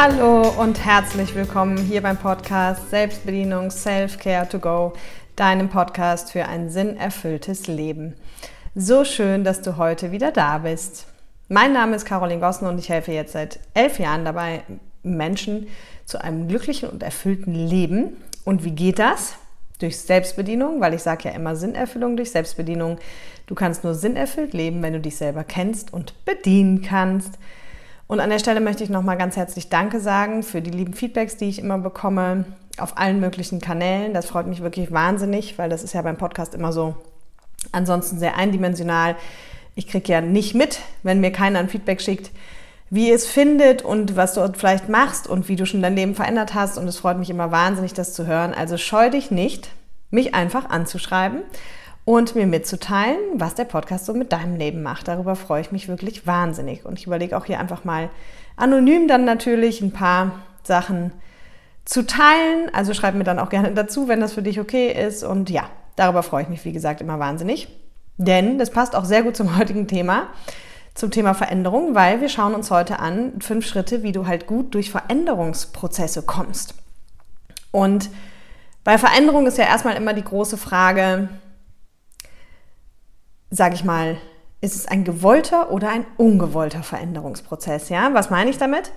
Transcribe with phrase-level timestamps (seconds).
[0.00, 4.92] Hallo und herzlich willkommen hier beim Podcast Selbstbedienung Self-Care to Go,
[5.34, 8.14] deinem Podcast für ein sinnerfülltes Leben.
[8.76, 11.08] So schön, dass du heute wieder da bist.
[11.48, 14.62] Mein Name ist Caroline Gossen und ich helfe jetzt seit elf Jahren dabei,
[15.02, 15.66] Menschen
[16.04, 18.18] zu einem glücklichen und erfüllten Leben.
[18.44, 19.34] Und wie geht das?
[19.80, 23.00] Durch Selbstbedienung, weil ich sage ja immer Sinnerfüllung durch Selbstbedienung.
[23.48, 27.36] Du kannst nur sinnerfüllt leben, wenn du dich selber kennst und bedienen kannst.
[28.08, 31.36] Und an der Stelle möchte ich nochmal ganz herzlich Danke sagen für die lieben Feedbacks,
[31.36, 32.46] die ich immer bekomme
[32.78, 34.14] auf allen möglichen Kanälen.
[34.14, 36.96] Das freut mich wirklich wahnsinnig, weil das ist ja beim Podcast immer so
[37.70, 39.14] ansonsten sehr eindimensional.
[39.74, 42.30] Ich kriege ja nicht mit, wenn mir keiner ein Feedback schickt,
[42.88, 46.14] wie ihr es findet und was du vielleicht machst und wie du schon dein Leben
[46.14, 46.78] verändert hast.
[46.78, 48.54] Und es freut mich immer wahnsinnig, das zu hören.
[48.54, 49.68] Also scheu dich nicht,
[50.10, 51.42] mich einfach anzuschreiben
[52.08, 55.08] und mir mitzuteilen, was der Podcast so mit deinem Leben macht.
[55.08, 56.86] Darüber freue ich mich wirklich wahnsinnig.
[56.86, 58.08] Und ich überlege auch hier einfach mal
[58.56, 61.12] anonym dann natürlich ein paar Sachen
[61.84, 62.70] zu teilen.
[62.72, 65.22] Also schreib mir dann auch gerne dazu, wenn das für dich okay ist.
[65.22, 67.68] Und ja, darüber freue ich mich, wie gesagt, immer wahnsinnig.
[68.16, 70.28] Denn das passt auch sehr gut zum heutigen Thema,
[70.94, 74.72] zum Thema Veränderung, weil wir schauen uns heute an fünf Schritte, wie du halt gut
[74.74, 76.74] durch Veränderungsprozesse kommst.
[77.70, 78.08] Und
[78.82, 81.28] bei Veränderung ist ja erstmal immer die große Frage,
[83.50, 84.16] sage ich mal,
[84.60, 87.88] ist es ein gewollter oder ein ungewollter Veränderungsprozess?
[87.88, 88.92] Ja, was meine ich damit?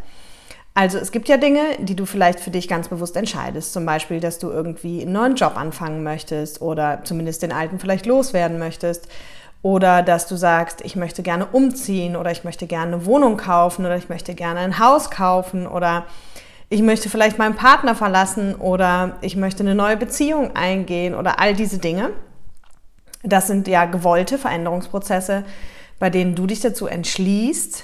[0.73, 3.73] Also es gibt ja Dinge, die du vielleicht für dich ganz bewusst entscheidest.
[3.73, 8.05] Zum Beispiel, dass du irgendwie einen neuen Job anfangen möchtest oder zumindest den alten vielleicht
[8.05, 9.07] loswerden möchtest.
[9.63, 13.85] Oder dass du sagst, ich möchte gerne umziehen oder ich möchte gerne eine Wohnung kaufen
[13.85, 16.05] oder ich möchte gerne ein Haus kaufen oder
[16.69, 21.53] ich möchte vielleicht meinen Partner verlassen oder ich möchte eine neue Beziehung eingehen oder all
[21.53, 22.11] diese Dinge.
[23.23, 25.44] Das sind ja gewollte Veränderungsprozesse,
[26.00, 27.84] bei denen du dich dazu entschließt,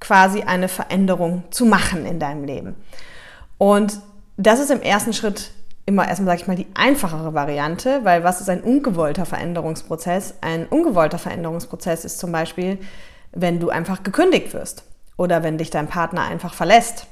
[0.00, 2.76] quasi eine Veränderung zu machen in deinem Leben.
[3.58, 4.00] Und
[4.36, 5.50] das ist im ersten Schritt
[5.84, 10.34] immer erstmal, sage ich mal, die einfachere Variante, weil was ist ein ungewollter Veränderungsprozess?
[10.40, 12.78] Ein ungewollter Veränderungsprozess ist zum Beispiel,
[13.32, 14.84] wenn du einfach gekündigt wirst
[15.16, 17.06] oder wenn dich dein Partner einfach verlässt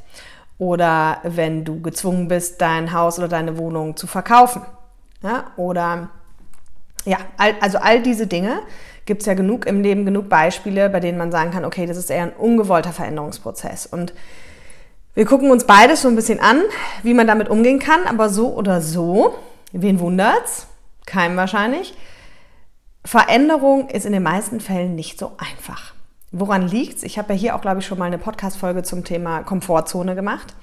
[0.58, 4.62] oder wenn du gezwungen bist, dein Haus oder deine Wohnung zu verkaufen.
[5.22, 5.52] Ja?
[5.56, 6.10] Oder
[7.06, 7.18] ja,
[7.60, 8.60] also all diese Dinge
[9.06, 11.96] gibt es ja genug im Leben, genug Beispiele, bei denen man sagen kann, okay, das
[11.96, 13.86] ist eher ein ungewollter Veränderungsprozess.
[13.86, 14.12] Und
[15.14, 16.60] wir gucken uns beides so ein bisschen an,
[17.02, 19.34] wie man damit umgehen kann, aber so oder so,
[19.72, 20.66] wen wundert's?
[21.06, 21.94] Keinem wahrscheinlich.
[23.04, 25.94] Veränderung ist in den meisten Fällen nicht so einfach.
[26.32, 27.04] Woran liegt's?
[27.04, 30.54] Ich habe ja hier auch, glaube ich, schon mal eine Podcast-Folge zum Thema Komfortzone gemacht.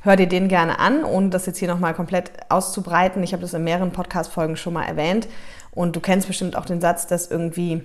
[0.00, 3.22] Hör dir den gerne an, ohne das jetzt hier nochmal komplett auszubreiten.
[3.22, 5.28] Ich habe das in mehreren Podcast-Folgen schon mal erwähnt.
[5.74, 7.82] Und du kennst bestimmt auch den Satz, dass irgendwie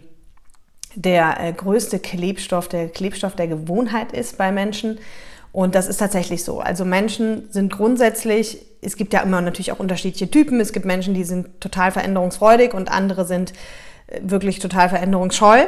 [0.95, 4.99] der äh, größte Klebstoff der Klebstoff der Gewohnheit ist bei Menschen.
[5.51, 6.59] Und das ist tatsächlich so.
[6.59, 10.59] Also Menschen sind grundsätzlich, es gibt ja immer natürlich auch unterschiedliche Typen.
[10.59, 13.53] Es gibt Menschen, die sind total veränderungsfreudig und andere sind
[14.07, 15.65] äh, wirklich total veränderungsscheu.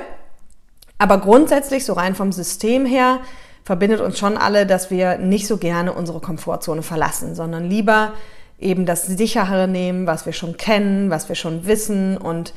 [0.97, 3.19] Aber grundsätzlich, so rein vom System her,
[3.63, 8.13] verbindet uns schon alle, dass wir nicht so gerne unsere Komfortzone verlassen, sondern lieber
[8.59, 12.53] eben das Sichere nehmen, was wir schon kennen, was wir schon wissen und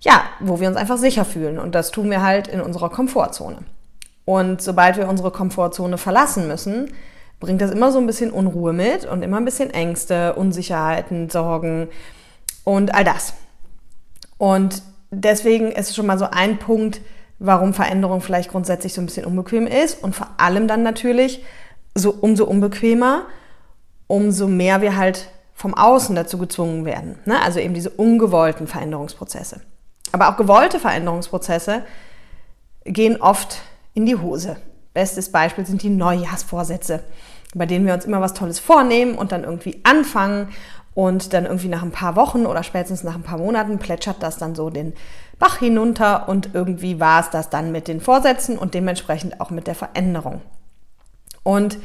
[0.00, 1.58] ja, wo wir uns einfach sicher fühlen.
[1.58, 3.58] Und das tun wir halt in unserer Komfortzone.
[4.24, 6.90] Und sobald wir unsere Komfortzone verlassen müssen,
[7.40, 11.88] bringt das immer so ein bisschen Unruhe mit und immer ein bisschen Ängste, Unsicherheiten, Sorgen
[12.64, 13.34] und all das.
[14.38, 17.00] Und deswegen ist es schon mal so ein Punkt,
[17.38, 21.44] warum Veränderung vielleicht grundsätzlich so ein bisschen unbequem ist und vor allem dann natürlich
[21.94, 23.26] so umso unbequemer,
[24.06, 27.18] umso mehr wir halt vom Außen dazu gezwungen werden.
[27.24, 27.40] Ne?
[27.42, 29.60] Also eben diese ungewollten Veränderungsprozesse.
[30.12, 31.84] Aber auch gewollte Veränderungsprozesse
[32.84, 33.58] gehen oft
[33.94, 34.56] in die Hose.
[34.94, 37.02] Bestes Beispiel sind die Neujahrsvorsätze,
[37.54, 40.48] bei denen wir uns immer was Tolles vornehmen und dann irgendwie anfangen
[40.94, 44.36] und dann irgendwie nach ein paar Wochen oder spätestens nach ein paar Monaten plätschert das
[44.36, 44.92] dann so den
[45.38, 49.66] Bach hinunter und irgendwie war es das dann mit den Vorsätzen und dementsprechend auch mit
[49.66, 50.42] der Veränderung.
[51.42, 51.78] Und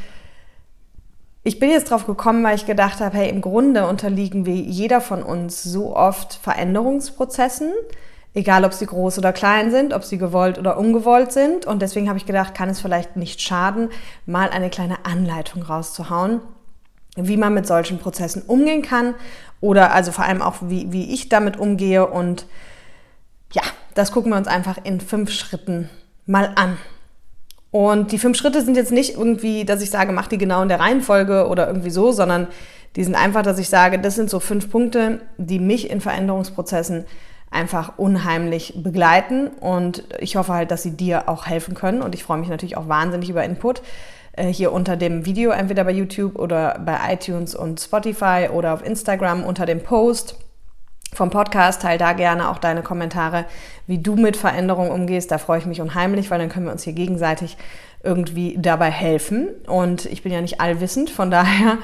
[1.48, 5.00] ich bin jetzt drauf gekommen, weil ich gedacht habe, hey, im Grunde unterliegen wir jeder
[5.00, 7.72] von uns so oft Veränderungsprozessen,
[8.34, 11.66] egal ob sie groß oder klein sind, ob sie gewollt oder ungewollt sind.
[11.66, 13.92] Und deswegen habe ich gedacht, kann es vielleicht nicht schaden,
[14.26, 16.42] mal eine kleine Anleitung rauszuhauen,
[17.16, 19.16] wie man mit solchen Prozessen umgehen kann
[19.62, 22.06] oder also vor allem auch, wie, wie ich damit umgehe.
[22.08, 22.46] Und
[23.54, 23.64] ja,
[23.94, 25.90] das gucken wir uns einfach in fünf Schritten
[26.26, 26.78] mal an.
[27.72, 30.70] Und die fünf Schritte sind jetzt nicht irgendwie, dass ich sage, mach die genau in
[30.70, 32.48] der Reihenfolge oder irgendwie so, sondern
[32.96, 37.06] die sind einfach, dass ich sage, das sind so fünf Punkte, die mich in Veränderungsprozessen
[37.52, 39.48] einfach unheimlich begleiten.
[39.48, 42.02] Und ich hoffe halt, dass sie dir auch helfen können.
[42.02, 43.82] Und ich freue mich natürlich auch wahnsinnig über Input.
[44.38, 48.86] äh, hier unter dem Video, entweder bei YouTube oder bei iTunes und Spotify oder auf
[48.86, 50.36] Instagram unter dem Post
[51.14, 51.82] vom Podcast.
[51.82, 53.46] Teil da gerne auch deine Kommentare,
[53.86, 55.32] wie du mit Veränderungen umgehst.
[55.32, 57.58] Da freue ich mich unheimlich, weil dann können wir uns hier gegenseitig
[58.04, 59.50] irgendwie dabei helfen.
[59.68, 61.78] Und ich bin ja nicht allwissend, von daher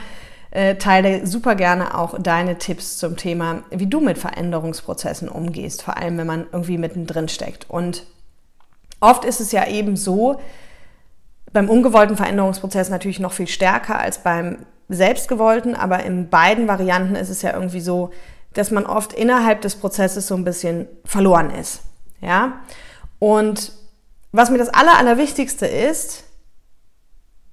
[0.51, 5.97] äh, teile super gerne auch deine Tipps zum Thema, wie du mit Veränderungsprozessen umgehst, vor
[5.97, 7.69] allem wenn man irgendwie mittendrin steckt.
[7.69, 8.05] Und
[8.99, 10.39] oft ist es ja eben so,
[11.51, 14.57] beim ungewollten Veränderungsprozess natürlich noch viel stärker als beim
[14.89, 18.11] selbstgewollten, aber in beiden Varianten ist es ja irgendwie so,
[18.53, 21.81] dass man oft innerhalb des Prozesses so ein bisschen verloren ist.
[22.21, 22.61] Ja?
[23.19, 23.71] Und
[24.31, 26.23] was mir das Aller, Allerwichtigste ist,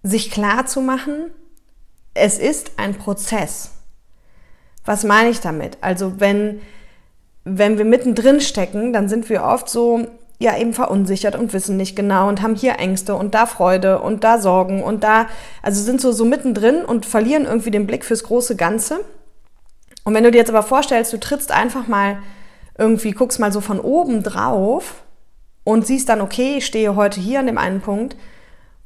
[0.03, 1.31] sich klar zu machen,
[2.15, 3.73] es ist ein Prozess.
[4.85, 5.79] Was meine ich damit?
[5.81, 6.61] Also wenn,
[7.45, 10.07] wenn wir mittendrin stecken, dann sind wir oft so,
[10.39, 14.25] ja, eben verunsichert und wissen nicht genau und haben hier Ängste und da Freude und
[14.25, 15.27] da Sorgen und da,
[15.63, 19.01] also sind so, so mittendrin und verlieren irgendwie den Blick fürs große Ganze.
[20.05, 22.19] Und wenn du dir jetzt aber vorstellst, du trittst einfach mal
[22.79, 25.03] irgendwie, guckst mal so von oben drauf
[25.65, 28.17] und siehst dann, okay, ich stehe heute hier an dem einen Punkt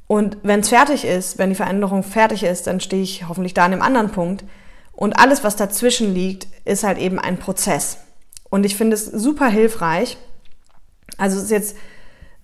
[0.07, 3.65] und wenn es fertig ist, wenn die Veränderung fertig ist, dann stehe ich hoffentlich da
[3.65, 4.43] an dem anderen Punkt.
[4.91, 7.97] Und alles, was dazwischen liegt, ist halt eben ein Prozess.
[8.49, 10.17] Und ich finde es super hilfreich.
[11.17, 11.75] Also es ist jetzt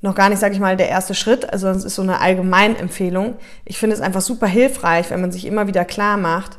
[0.01, 3.35] noch gar nicht, sage ich mal, der erste Schritt, also es ist so eine Allgemeinempfehlung.
[3.65, 6.57] Ich finde es einfach super hilfreich, wenn man sich immer wieder klar macht,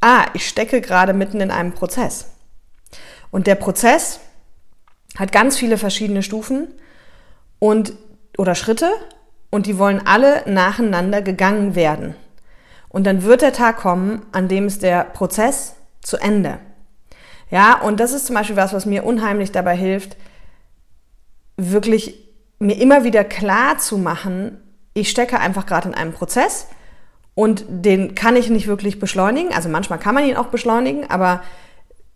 [0.00, 2.26] ah, ich stecke gerade mitten in einem Prozess.
[3.30, 4.20] Und der Prozess
[5.18, 6.68] hat ganz viele verschiedene Stufen
[7.58, 7.92] und
[8.38, 8.90] oder Schritte
[9.50, 12.14] und die wollen alle nacheinander gegangen werden.
[12.88, 16.58] Und dann wird der Tag kommen, an dem ist der Prozess zu Ende.
[17.50, 20.16] Ja, und das ist zum Beispiel was, was mir unheimlich dabei hilft,
[21.56, 24.58] wirklich mir immer wieder klar zu machen,
[24.94, 26.66] ich stecke einfach gerade in einem Prozess
[27.40, 29.54] und den kann ich nicht wirklich beschleunigen.
[29.54, 31.40] Also manchmal kann man ihn auch beschleunigen, aber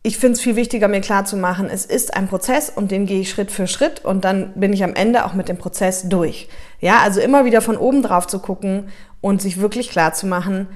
[0.03, 3.07] ich finde es viel wichtiger, mir klar zu machen, es ist ein Prozess und den
[3.07, 6.11] gehe ich Schritt für Schritt und dann bin ich am Ende auch mit dem Prozess
[6.11, 6.51] durch.
[6.79, 8.91] Ja, also immer wieder von oben drauf zu gucken
[9.23, 10.69] und sich wirklich klar zu machen,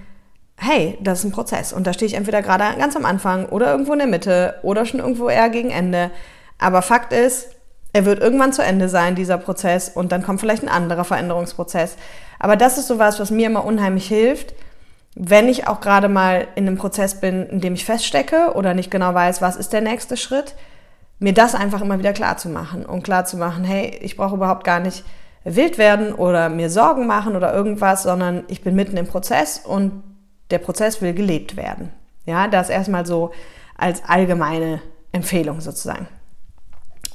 [0.56, 3.70] hey, das ist ein Prozess und da stehe ich entweder gerade ganz am Anfang oder
[3.70, 6.10] irgendwo in der Mitte oder schon irgendwo eher gegen Ende.
[6.56, 7.50] Aber Fakt ist,
[7.92, 11.96] er wird irgendwann zu Ende sein, dieser Prozess, und dann kommt vielleicht ein anderer Veränderungsprozess.
[12.38, 14.54] Aber das ist sowas, was mir immer unheimlich hilft,
[15.14, 18.90] wenn ich auch gerade mal in einem Prozess bin, in dem ich feststecke oder nicht
[18.90, 20.54] genau weiß, was ist der nächste Schritt,
[21.18, 24.36] mir das einfach immer wieder klar zu machen und klar zu machen, hey, ich brauche
[24.36, 25.04] überhaupt gar nicht
[25.42, 30.02] wild werden oder mir Sorgen machen oder irgendwas, sondern ich bin mitten im Prozess und
[30.50, 31.90] der Prozess will gelebt werden.
[32.26, 33.32] Ja, das erstmal so
[33.76, 34.80] als allgemeine
[35.12, 36.06] Empfehlung sozusagen.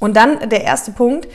[0.04, 1.28] Und dann der erste Punkt,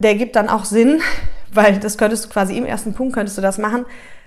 [0.00, 1.00] der gibt dann auch Sinn,
[1.52, 3.86] weil das könntest du quasi im ersten Punkt könntest du das machen.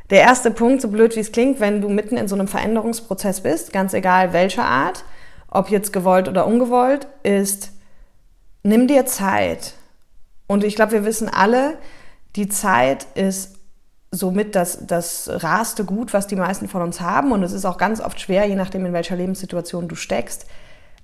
[0.10, 3.42] Der erste Punkt, so blöd wie es klingt, wenn du mitten in so einem Veränderungsprozess
[3.42, 5.04] bist, ganz egal welcher Art,
[5.50, 7.74] ob jetzt gewollt oder ungewollt, ist,
[8.64, 9.74] nimm dir Zeit.
[10.48, 11.78] Und ich glaube, wir wissen alle,
[12.38, 13.58] die Zeit ist
[14.10, 17.34] somit das, das raste Gut, was die meisten von uns haben.
[17.34, 20.46] Und es ist auch ganz oft schwer, je nachdem, in welcher Lebenssituation du steckst,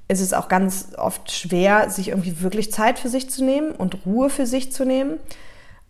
[0.07, 4.05] ist es auch ganz oft schwer, sich irgendwie wirklich Zeit für sich zu nehmen und
[4.05, 5.19] Ruhe für sich zu nehmen.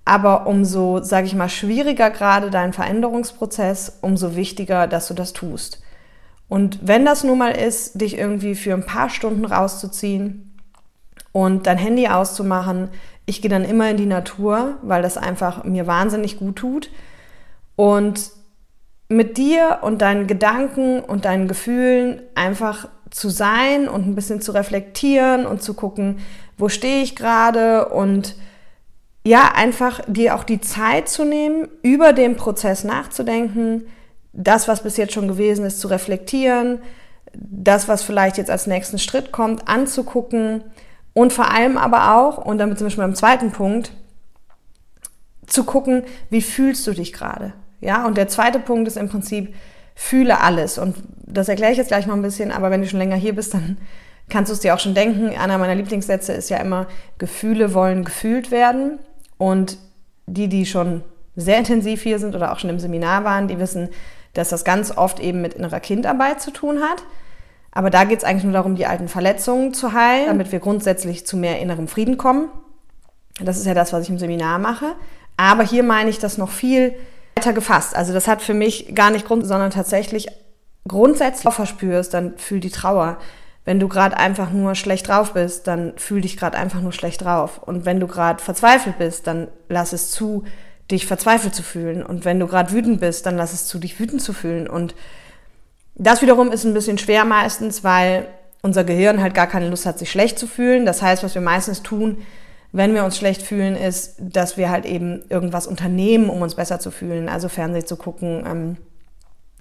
[0.05, 5.81] Aber umso, sage ich mal, schwieriger gerade dein Veränderungsprozess, umso wichtiger, dass du das tust.
[6.47, 10.57] Und wenn das nun mal ist, dich irgendwie für ein paar Stunden rauszuziehen
[11.33, 12.89] und dein Handy auszumachen,
[13.25, 16.89] ich gehe dann immer in die Natur, weil das einfach mir wahnsinnig gut tut.
[17.75, 18.31] Und
[19.09, 24.51] mit dir und deinen Gedanken und deinen Gefühlen einfach zu sein und ein bisschen zu
[24.51, 26.19] reflektieren und zu gucken,
[26.57, 28.35] wo stehe ich gerade und
[29.25, 33.87] ja, einfach dir auch die Zeit zu nehmen, über den Prozess nachzudenken,
[34.31, 36.79] das, was bis jetzt schon gewesen ist, zu reflektieren,
[37.33, 40.63] das, was vielleicht jetzt als nächsten Schritt kommt, anzugucken
[41.13, 43.91] und vor allem aber auch, und damit sind wir schon beim zweiten Punkt,
[45.45, 47.53] zu gucken, wie fühlst du dich gerade?
[47.81, 49.53] Ja, und der zweite Punkt ist im Prinzip,
[49.99, 50.77] fühle alles.
[50.77, 53.33] Und das erkläre ich jetzt gleich noch ein bisschen, aber wenn du schon länger hier
[53.33, 53.77] bist, dann
[54.29, 55.35] kannst du es dir auch schon denken.
[55.35, 56.85] Einer meiner Lieblingssätze ist ja immer,
[57.17, 58.99] Gefühle wollen gefühlt werden.
[59.39, 59.79] Und
[60.27, 61.03] die, die schon
[61.35, 63.89] sehr intensiv hier sind oder auch schon im Seminar waren, die wissen,
[64.33, 67.03] dass das ganz oft eben mit innerer Kindarbeit zu tun hat.
[67.71, 71.25] Aber da geht es eigentlich nur darum, die alten Verletzungen zu heilen, damit wir grundsätzlich
[71.25, 72.49] zu mehr innerem Frieden kommen.
[73.41, 74.93] Das ist ja das, was ich im Seminar mache.
[75.37, 76.93] Aber hier meine ich das noch viel
[77.37, 77.95] weiter gefasst.
[77.95, 80.27] Also das hat für mich gar nicht Grund, sondern tatsächlich
[80.87, 83.17] grundsätzlich verspürst, dann fühl die Trauer.
[83.63, 87.23] Wenn du gerade einfach nur schlecht drauf bist, dann fühl dich gerade einfach nur schlecht
[87.23, 87.59] drauf.
[87.63, 90.45] Und wenn du gerade verzweifelt bist, dann lass es zu,
[90.89, 92.03] dich verzweifelt zu fühlen.
[92.03, 94.67] Und wenn du gerade wütend bist, dann lass es zu, dich wütend zu fühlen.
[94.67, 94.95] Und
[95.95, 98.27] das wiederum ist ein bisschen schwer meistens, weil
[98.61, 100.85] unser Gehirn halt gar keine Lust hat, sich schlecht zu fühlen.
[100.85, 102.19] Das heißt, was wir meistens tun,
[102.71, 106.79] wenn wir uns schlecht fühlen, ist, dass wir halt eben irgendwas unternehmen, um uns besser
[106.79, 107.29] zu fühlen.
[107.29, 108.77] Also Fernsehen zu gucken, ähm,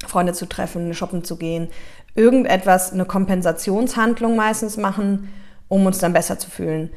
[0.06, 1.68] Freunde zu treffen, shoppen zu gehen,
[2.14, 5.32] irgendetwas, eine Kompensationshandlung meistens machen,
[5.68, 6.90] um uns dann besser zu fühlen.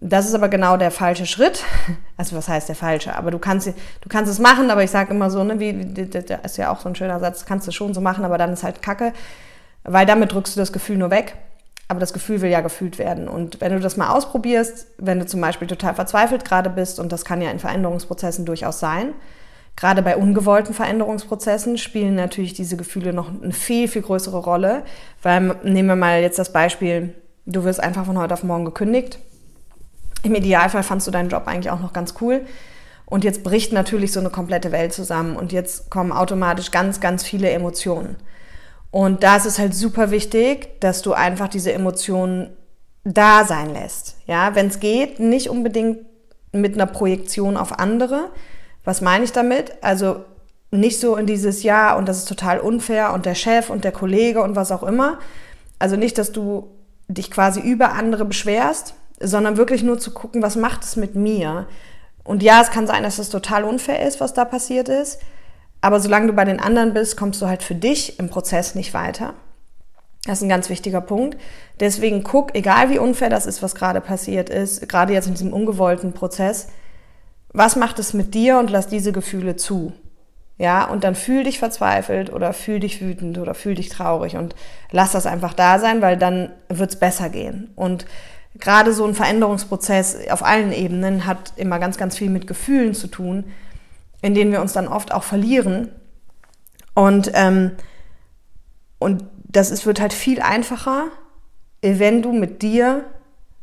[0.00, 1.64] Das ist aber genau der falsche Schritt.
[2.18, 3.14] Also was heißt der falsche?
[3.14, 6.24] Aber du kannst, du kannst es machen, aber ich sage immer so, ne, wie, das
[6.44, 8.62] ist ja auch so ein schöner Satz, kannst du schon so machen, aber dann ist
[8.62, 9.12] halt Kacke,
[9.84, 11.36] weil damit drückst du das Gefühl nur weg.
[11.88, 13.28] Aber das Gefühl will ja gefühlt werden.
[13.28, 17.12] Und wenn du das mal ausprobierst, wenn du zum Beispiel total verzweifelt gerade bist, und
[17.12, 19.12] das kann ja in Veränderungsprozessen durchaus sein,
[19.76, 24.82] gerade bei ungewollten Veränderungsprozessen spielen natürlich diese Gefühle noch eine viel, viel größere Rolle.
[25.22, 27.14] Weil nehmen wir mal jetzt das Beispiel,
[27.46, 29.20] du wirst einfach von heute auf morgen gekündigt
[30.26, 32.42] im Idealfall fandst du deinen Job eigentlich auch noch ganz cool.
[33.04, 37.22] Und jetzt bricht natürlich so eine komplette Welt zusammen und jetzt kommen automatisch ganz, ganz
[37.22, 38.16] viele Emotionen.
[38.90, 42.56] Und da ist es halt super wichtig, dass du einfach diese Emotionen
[43.04, 44.16] da sein lässt.
[44.26, 45.98] Ja, wenn es geht, nicht unbedingt
[46.52, 48.30] mit einer Projektion auf andere.
[48.84, 49.72] Was meine ich damit?
[49.82, 50.24] Also
[50.70, 53.92] nicht so in dieses Ja und das ist total unfair und der Chef und der
[53.92, 55.18] Kollege und was auch immer.
[55.78, 56.70] Also nicht, dass du
[57.08, 61.66] dich quasi über andere beschwerst, sondern wirklich nur zu gucken, was macht es mit mir.
[62.24, 65.20] Und ja, es kann sein, dass es total unfair ist, was da passiert ist.
[65.86, 68.92] Aber solange du bei den anderen bist, kommst du halt für dich im Prozess nicht
[68.92, 69.34] weiter.
[70.24, 71.38] Das ist ein ganz wichtiger Punkt.
[71.78, 75.52] Deswegen guck, egal wie unfair das ist, was gerade passiert ist, gerade jetzt in diesem
[75.52, 76.66] ungewollten Prozess,
[77.52, 79.92] was macht es mit dir und lass diese Gefühle zu.
[80.58, 84.56] Ja, und dann fühl dich verzweifelt oder fühl dich wütend oder fühl dich traurig und
[84.90, 87.70] lass das einfach da sein, weil dann wird's besser gehen.
[87.76, 88.06] Und
[88.58, 93.06] gerade so ein Veränderungsprozess auf allen Ebenen hat immer ganz, ganz viel mit Gefühlen zu
[93.06, 93.44] tun,
[94.22, 95.88] in denen wir uns dann oft auch verlieren.
[96.94, 97.72] Und, ähm,
[98.98, 101.06] und das ist, wird halt viel einfacher,
[101.82, 103.04] wenn du mit dir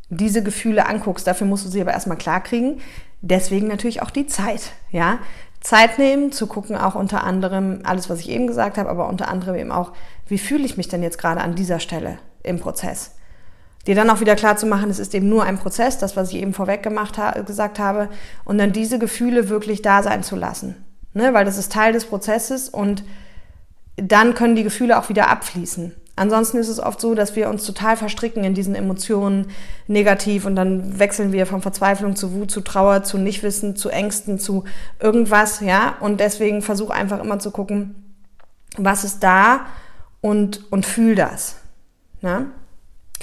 [0.09, 1.25] diese Gefühle anguckst.
[1.25, 2.81] Dafür musst du sie aber erstmal klarkriegen.
[3.21, 4.71] Deswegen natürlich auch die Zeit.
[4.91, 5.19] Ja?
[5.61, 9.29] Zeit nehmen, zu gucken, auch unter anderem alles, was ich eben gesagt habe, aber unter
[9.29, 9.93] anderem eben auch,
[10.27, 13.15] wie fühle ich mich denn jetzt gerade an dieser Stelle im Prozess?
[13.87, 16.29] Dir dann auch wieder klar zu machen, es ist eben nur ein Prozess, das, was
[16.29, 18.09] ich eben vorweg gemacht ha gesagt habe,
[18.45, 20.75] und dann diese Gefühle wirklich da sein zu lassen.
[21.13, 21.33] Ne?
[21.33, 23.03] Weil das ist Teil des Prozesses und
[23.95, 25.93] dann können die Gefühle auch wieder abfließen.
[26.15, 29.47] Ansonsten ist es oft so, dass wir uns total verstricken in diesen Emotionen
[29.87, 34.37] negativ und dann wechseln wir von Verzweiflung zu Wut, zu Trauer, zu Nichtwissen, zu Ängsten,
[34.37, 34.63] zu
[34.99, 35.95] irgendwas, ja.
[36.01, 38.13] Und deswegen versuch einfach immer zu gucken,
[38.77, 39.65] was ist da
[40.21, 41.55] und, und fühl das.
[42.21, 42.45] Ne?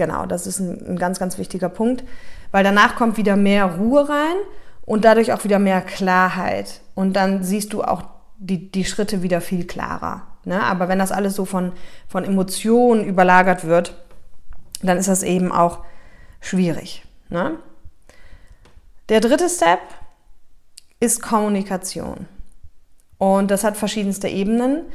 [0.00, 2.04] Genau, das ist ein, ein ganz, ganz wichtiger Punkt,
[2.52, 4.36] weil danach kommt wieder mehr Ruhe rein
[4.86, 6.80] und dadurch auch wieder mehr Klarheit.
[6.94, 8.04] Und dann siehst du auch
[8.38, 10.22] die, die Schritte wieder viel klarer.
[10.46, 10.58] Ne?
[10.62, 11.72] Aber wenn das alles so von,
[12.08, 13.94] von Emotionen überlagert wird,
[14.80, 15.80] dann ist das eben auch
[16.40, 17.04] schwierig.
[17.28, 17.58] Ne?
[19.10, 19.80] Der dritte Step
[20.98, 22.24] ist Kommunikation.
[23.18, 24.86] Und das hat verschiedenste Ebenen.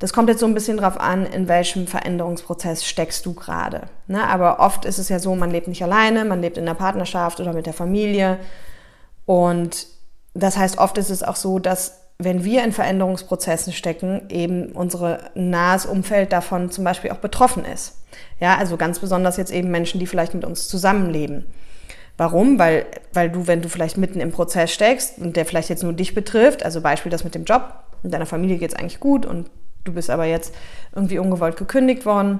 [0.00, 3.82] Das kommt jetzt so ein bisschen drauf an, in welchem Veränderungsprozess steckst du gerade.
[4.08, 4.26] Ne?
[4.26, 7.38] Aber oft ist es ja so, man lebt nicht alleine, man lebt in der Partnerschaft
[7.38, 8.38] oder mit der Familie.
[9.26, 9.86] Und
[10.32, 15.30] das heißt, oft ist es auch so, dass wenn wir in Veränderungsprozessen stecken, eben unser
[15.34, 17.98] nahes Umfeld davon zum Beispiel auch betroffen ist.
[18.40, 21.44] Ja, also ganz besonders jetzt eben Menschen, die vielleicht mit uns zusammenleben.
[22.16, 22.58] Warum?
[22.58, 25.92] Weil, weil du, wenn du vielleicht mitten im Prozess steckst und der vielleicht jetzt nur
[25.92, 29.26] dich betrifft, also Beispiel das mit dem Job, in deiner Familie geht es eigentlich gut
[29.26, 29.50] und
[29.90, 30.54] du bist aber jetzt
[30.94, 32.38] irgendwie ungewollt gekündigt worden,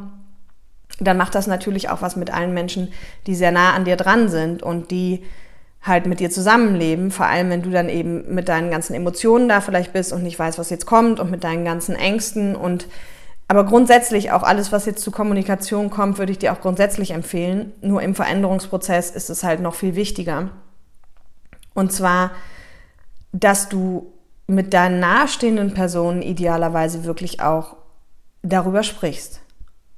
[0.98, 2.92] dann macht das natürlich auch was mit allen Menschen,
[3.26, 5.22] die sehr nah an dir dran sind und die
[5.82, 9.60] halt mit dir zusammenleben, vor allem wenn du dann eben mit deinen ganzen Emotionen da
[9.60, 12.86] vielleicht bist und nicht weißt, was jetzt kommt und mit deinen ganzen Ängsten und
[13.48, 17.72] aber grundsätzlich auch alles, was jetzt zu Kommunikation kommt, würde ich dir auch grundsätzlich empfehlen.
[17.80, 20.50] Nur im Veränderungsprozess ist es halt noch viel wichtiger.
[21.74, 22.30] Und zwar,
[23.32, 24.12] dass du
[24.50, 27.76] mit deinen nahestehenden Personen idealerweise wirklich auch
[28.42, 29.40] darüber sprichst.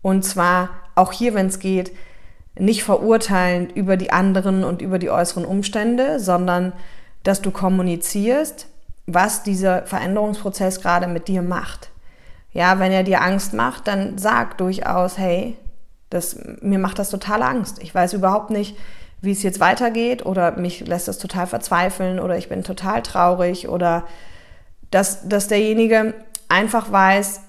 [0.02, 1.92] Und zwar auch hier, wenn es geht,
[2.58, 6.74] nicht verurteilend über die anderen und über die äußeren Umstände, sondern
[7.22, 8.66] dass du kommunizierst,
[9.06, 11.90] was dieser Veränderungsprozess gerade mit dir macht.
[12.52, 15.56] Ja, wenn er dir Angst macht, dann sag durchaus, hey,
[16.10, 17.82] das, mir macht das total Angst.
[17.82, 18.76] Ich weiß überhaupt nicht,
[19.22, 23.68] wie es jetzt weitergeht oder mich lässt das total verzweifeln oder ich bin total traurig
[23.68, 24.04] oder
[24.92, 26.14] dass, dass derjenige
[26.48, 27.40] einfach weiß,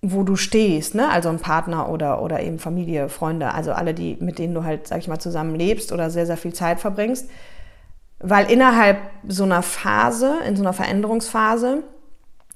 [0.00, 1.10] wo du stehst, ne?
[1.10, 4.86] also ein Partner oder, oder eben Familie, Freunde, also alle, die, mit denen du halt,
[4.86, 7.28] sag ich mal, zusammen lebst oder sehr, sehr viel Zeit verbringst,
[8.20, 11.82] weil innerhalb so einer Phase, in so einer Veränderungsphase,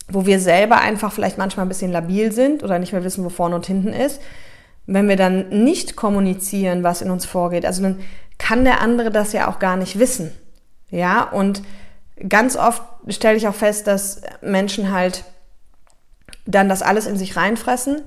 [0.09, 3.28] wo wir selber einfach vielleicht manchmal ein bisschen labil sind oder nicht mehr wissen, wo
[3.28, 4.21] vorne und hinten ist,
[4.87, 8.00] wenn wir dann nicht kommunizieren, was in uns vorgeht, also dann
[8.38, 10.33] kann der andere das ja auch gar nicht wissen.
[10.90, 11.62] Ja, und
[12.27, 15.25] ganz oft stelle ich auch fest, dass Menschen halt
[16.47, 18.03] dann das alles in sich reinfressen.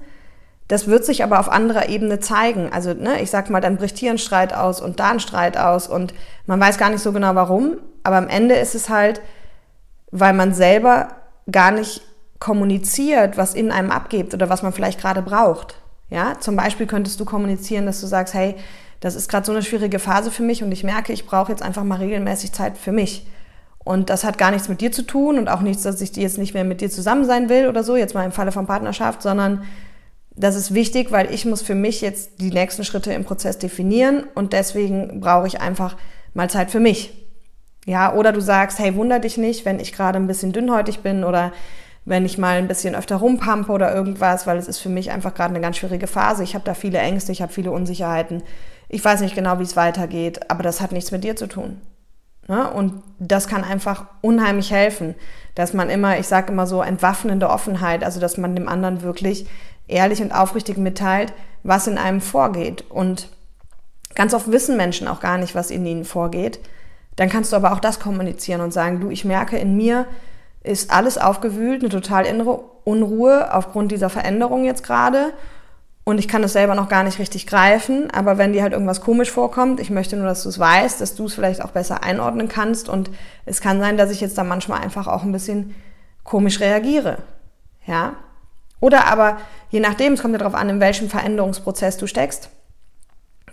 [0.67, 2.71] Das wird sich aber auf anderer Ebene zeigen.
[2.71, 5.57] Also, ne, ich sag mal, dann bricht hier ein Streit aus und da ein Streit
[5.57, 6.13] aus und
[6.45, 7.77] man weiß gar nicht so genau warum.
[8.03, 9.21] Aber am Ende ist es halt,
[10.11, 11.09] weil man selber
[11.51, 12.01] gar nicht
[12.39, 15.75] kommuniziert, was in einem abgeht oder was man vielleicht gerade braucht.
[16.09, 18.55] Ja, zum Beispiel könntest du kommunizieren, dass du sagst, hey,
[18.99, 21.63] das ist gerade so eine schwierige Phase für mich und ich merke, ich brauche jetzt
[21.63, 23.27] einfach mal regelmäßig Zeit für mich.
[23.83, 26.37] Und das hat gar nichts mit dir zu tun und auch nichts, dass ich jetzt
[26.37, 29.21] nicht mehr mit dir zusammen sein will oder so, jetzt mal im Falle von Partnerschaft,
[29.23, 29.63] sondern
[30.35, 34.23] das ist wichtig, weil ich muss für mich jetzt die nächsten Schritte im Prozess definieren
[34.35, 35.97] und deswegen brauche ich einfach
[36.33, 37.13] mal Zeit für mich.
[37.85, 41.23] Ja, oder du sagst, hey, wunder dich nicht, wenn ich gerade ein bisschen dünnhäutig bin
[41.23, 41.51] oder
[42.05, 45.33] wenn ich mal ein bisschen öfter rumpampe oder irgendwas, weil es ist für mich einfach
[45.33, 46.43] gerade eine ganz schwierige Phase.
[46.43, 48.43] Ich habe da viele Ängste, ich habe viele Unsicherheiten.
[48.89, 51.81] Ich weiß nicht genau, wie es weitergeht, aber das hat nichts mit dir zu tun.
[52.51, 52.69] Ne?
[52.69, 55.15] Und das kann einfach unheimlich helfen,
[55.55, 59.47] dass man immer, ich sage immer so, entwaffnende Offenheit, also dass man dem anderen wirklich
[59.87, 61.31] ehrlich und aufrichtig mitteilt,
[61.63, 62.83] was in einem vorgeht.
[62.89, 63.29] Und
[64.15, 66.59] ganz oft wissen Menschen auch gar nicht, was in ihnen vorgeht.
[67.15, 70.05] Dann kannst du aber auch das kommunizieren und sagen, du, ich merke, in mir
[70.61, 75.31] ist alles aufgewühlt, eine total innere Unruhe aufgrund dieser Veränderung jetzt gerade
[76.03, 79.01] und ich kann das selber noch gar nicht richtig greifen, aber wenn dir halt irgendwas
[79.01, 82.03] komisch vorkommt, ich möchte nur, dass du es weißt, dass du es vielleicht auch besser
[82.03, 83.11] einordnen kannst und
[83.45, 85.75] es kann sein, dass ich jetzt da manchmal einfach auch ein bisschen
[86.23, 87.19] komisch reagiere.
[87.85, 88.15] Ja?
[88.79, 89.37] Oder aber,
[89.69, 92.49] je nachdem, es kommt ja darauf an, in welchem Veränderungsprozess du steckst,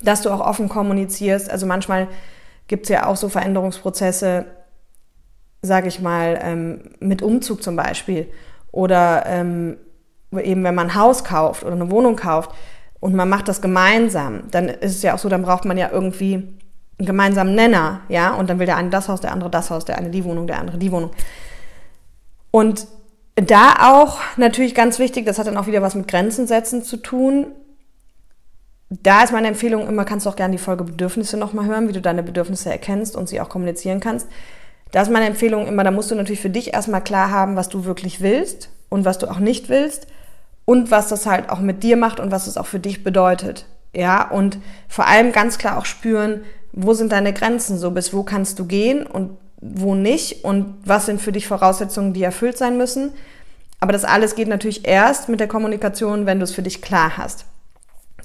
[0.02, 1.50] dass du auch offen kommunizierst.
[1.50, 2.08] Also manchmal
[2.66, 4.46] gibt es ja auch so Veränderungsprozesse,
[5.60, 8.28] sage ich mal, ähm, mit Umzug zum Beispiel
[8.72, 9.76] oder ähm,
[10.32, 12.50] eben wenn man ein Haus kauft oder eine Wohnung kauft
[13.00, 15.90] und man macht das gemeinsam, dann ist es ja auch so, dann braucht man ja
[15.90, 16.34] irgendwie
[16.98, 19.84] einen gemeinsamen Nenner, ja, und dann will der eine das Haus, der andere das Haus,
[19.84, 21.10] der eine die Wohnung, der andere die Wohnung.
[22.50, 22.88] Und
[23.36, 26.96] da auch natürlich ganz wichtig, das hat dann auch wieder was mit Grenzen setzen zu
[26.96, 27.46] tun.
[28.90, 31.92] Da ist meine Empfehlung immer, kannst du auch gerne die Folge Bedürfnisse nochmal hören, wie
[31.92, 34.26] du deine Bedürfnisse erkennst und sie auch kommunizieren kannst.
[34.90, 37.68] Da ist meine Empfehlung immer, da musst du natürlich für dich erstmal klar haben, was
[37.68, 40.08] du wirklich willst und was du auch nicht willst
[40.68, 43.64] und was das halt auch mit dir macht und was es auch für dich bedeutet.
[43.94, 48.22] Ja, und vor allem ganz klar auch spüren, wo sind deine Grenzen so, bis wo
[48.22, 52.76] kannst du gehen und wo nicht und was sind für dich Voraussetzungen, die erfüllt sein
[52.76, 53.12] müssen.
[53.80, 57.16] Aber das alles geht natürlich erst mit der Kommunikation, wenn du es für dich klar
[57.16, 57.46] hast.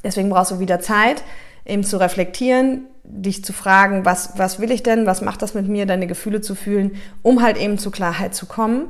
[0.03, 1.23] Deswegen brauchst du wieder Zeit,
[1.65, 5.69] eben zu reflektieren, dich zu fragen, was, was will ich denn, was macht das mit
[5.69, 8.88] mir, deine Gefühle zu fühlen, um halt eben zur Klarheit zu kommen.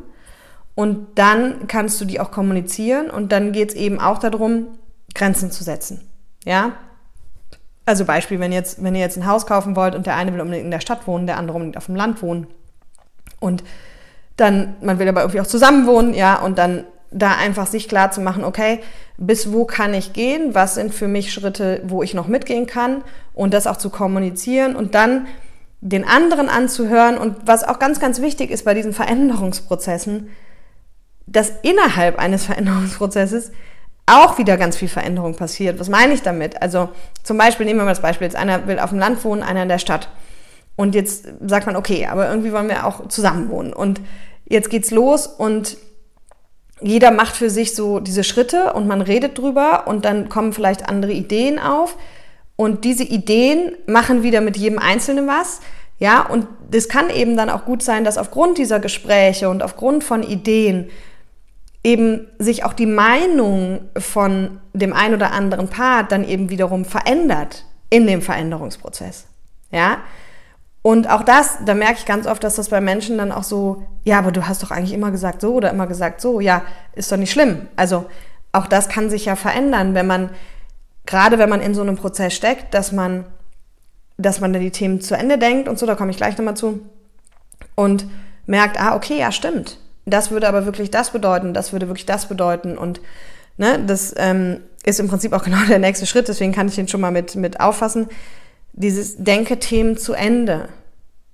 [0.76, 4.68] Und dann kannst du die auch kommunizieren und dann geht es eben auch darum,
[5.14, 6.02] Grenzen zu setzen.
[6.46, 6.74] Ja?
[7.86, 10.42] Also Beispiel, wenn, jetzt, wenn ihr jetzt ein Haus kaufen wollt und der eine will
[10.42, 12.48] unbedingt in der Stadt wohnen, der andere unbedingt auf dem Land wohnen.
[13.40, 13.64] Und
[14.38, 18.10] dann, man will aber irgendwie auch zusammen wohnen, ja, und dann da einfach sich klar
[18.10, 18.80] zu machen, okay,
[19.18, 23.04] bis wo kann ich gehen, was sind für mich Schritte, wo ich noch mitgehen kann
[23.36, 25.28] und das auch zu kommunizieren und dann
[25.82, 30.30] den anderen anzuhören und was auch ganz, ganz wichtig ist bei diesen Veränderungsprozessen,
[31.34, 33.52] dass innerhalb eines Veränderungsprozesses
[34.06, 35.80] auch wieder ganz viel Veränderung passiert.
[35.80, 36.62] Was meine ich damit?
[36.62, 36.90] Also
[37.24, 39.64] zum Beispiel nehmen wir mal das Beispiel, jetzt einer will auf dem Land wohnen, einer
[39.64, 40.10] in der Stadt.
[40.76, 43.74] Und jetzt sagt man, okay, aber irgendwie wollen wir auch zusammen wohnen.
[43.74, 44.02] Und
[44.46, 45.78] jetzt geht's los und
[46.82, 50.90] jeder macht für sich so diese Schritte und man redet drüber und dann kommen vielleicht
[50.90, 51.96] andere Ideen auf.
[52.56, 55.62] Und diese Ideen machen wieder mit jedem Einzelnen was.
[56.00, 60.04] Ja, und das kann eben dann auch gut sein, dass aufgrund dieser Gespräche und aufgrund
[60.04, 60.90] von Ideen
[61.84, 67.66] eben sich auch die Meinung von dem ein oder anderen Part dann eben wiederum verändert
[67.90, 69.26] in dem Veränderungsprozess.
[69.70, 69.98] Ja?
[70.82, 73.84] Und auch das, da merke ich ganz oft, dass das bei Menschen dann auch so,
[74.04, 77.12] ja, aber du hast doch eigentlich immer gesagt so oder immer gesagt so, ja, ist
[77.12, 77.68] doch nicht schlimm.
[77.76, 78.06] Also
[78.52, 80.30] auch das kann sich ja verändern, wenn man,
[81.06, 83.26] gerade wenn man in so einem Prozess steckt, dass man,
[84.18, 86.56] dass man dann die Themen zu Ende denkt und so, da komme ich gleich nochmal
[86.56, 86.82] zu,
[87.76, 88.06] und
[88.46, 92.28] merkt, ah, okay, ja, stimmt das würde aber wirklich das bedeuten, das würde wirklich das
[92.28, 92.78] bedeuten.
[92.78, 93.02] Und
[93.58, 96.88] ne, das ähm, ist im Prinzip auch genau der nächste Schritt, deswegen kann ich den
[96.88, 98.08] schon mal mit, mit auffassen.
[98.74, 100.70] Dieses Denke Themen zu Ende.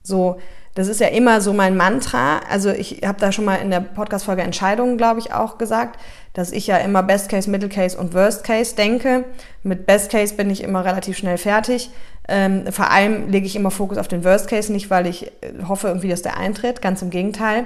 [0.03, 0.39] So,
[0.75, 2.39] das ist ja immer so mein Mantra.
[2.49, 5.99] Also ich habe da schon mal in der Podcast-Folge Entscheidungen, glaube ich, auch gesagt,
[6.33, 9.25] dass ich ja immer Best Case, Middle Case und Worst Case denke.
[9.63, 11.89] Mit Best Case bin ich immer relativ schnell fertig.
[12.27, 15.63] Ähm, vor allem lege ich immer Fokus auf den Worst Case, nicht weil ich äh,
[15.67, 17.65] hoffe irgendwie, dass der eintritt, ganz im Gegenteil,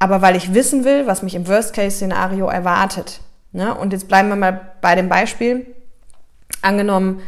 [0.00, 3.20] aber weil ich wissen will, was mich im Worst Case Szenario erwartet.
[3.52, 3.72] Ne?
[3.74, 5.66] Und jetzt bleiben wir mal bei dem Beispiel.
[6.62, 7.20] Angenommen,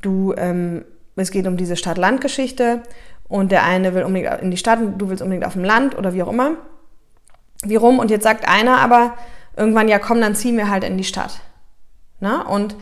[0.00, 0.84] du, ähm,
[1.16, 2.82] es geht um diese Stadt-Land-Geschichte
[3.28, 5.98] und der eine will unbedingt in die Stadt und du willst unbedingt auf dem Land
[5.98, 6.52] oder wie auch immer.
[7.64, 7.98] Wie rum?
[7.98, 9.14] Und jetzt sagt einer aber
[9.56, 11.40] irgendwann, ja komm, dann ziehen wir halt in die Stadt.
[12.20, 12.44] Ne?
[12.44, 12.76] Und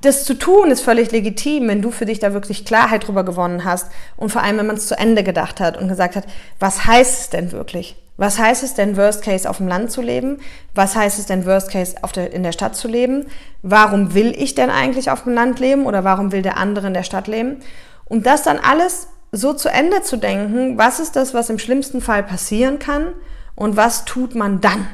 [0.00, 3.64] das zu tun ist völlig legitim, wenn du für dich da wirklich Klarheit drüber gewonnen
[3.64, 6.24] hast und vor allem, wenn man es zu Ende gedacht hat und gesagt hat,
[6.58, 7.96] was heißt es denn wirklich?
[8.20, 10.40] Was heißt es denn, Worst Case auf dem Land zu leben?
[10.74, 13.24] Was heißt es denn, Worst Case der, in der Stadt zu leben?
[13.62, 16.92] Warum will ich denn eigentlich auf dem Land leben oder warum will der andere in
[16.92, 17.60] der Stadt leben?
[18.04, 22.02] Und das dann alles so zu Ende zu denken, was ist das, was im schlimmsten
[22.02, 23.14] Fall passieren kann
[23.54, 24.86] und was tut man dann?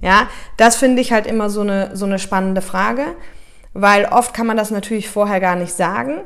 [0.00, 3.04] Ja, das finde ich halt immer so eine, so eine spannende Frage,
[3.74, 6.22] weil oft kann man das natürlich vorher gar nicht sagen,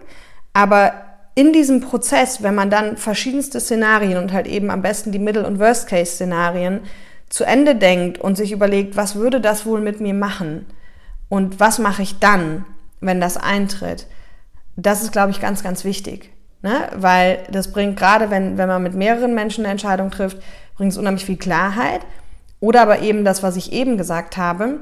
[0.55, 0.95] aber
[1.37, 5.47] in diesem Prozess, wenn man dann verschiedenste Szenarien und halt eben am besten die Middle-
[5.47, 6.81] und Worst-Case-Szenarien
[7.29, 10.65] zu Ende denkt und sich überlegt, was würde das wohl mit mir machen
[11.29, 12.65] und was mache ich dann,
[13.01, 14.07] wenn das eintritt,
[14.77, 16.33] das ist, glaube ich, ganz, ganz wichtig.
[16.63, 16.89] Ne?
[16.97, 20.39] Weil das bringt gerade, wenn, wenn man mit mehreren Menschen eine Entscheidung trifft,
[20.77, 22.01] bringt es unheimlich viel Klarheit.
[22.61, 24.81] Oder aber eben das, was ich eben gesagt habe,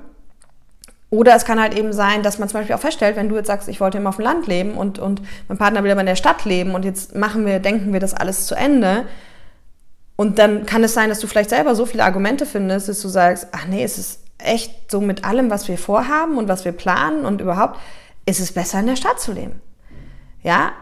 [1.14, 3.46] oder es kann halt eben sein, dass man zum Beispiel auch feststellt, wenn du jetzt
[3.46, 6.06] sagst, ich wollte immer auf dem Land leben und, und mein Partner will aber in
[6.06, 9.06] der Stadt leben und jetzt machen wir, denken wir das alles zu Ende.
[10.16, 13.08] Und dann kann es sein, dass du vielleicht selber so viele Argumente findest, dass du
[13.08, 16.72] sagst, ach nee, es ist echt so mit allem, was wir vorhaben und was wir
[16.72, 17.78] planen und überhaupt,
[18.26, 19.60] ist es besser in der Stadt zu leben.
[20.42, 20.72] Ja,